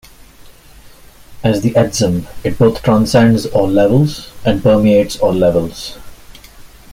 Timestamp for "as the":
1.43-1.73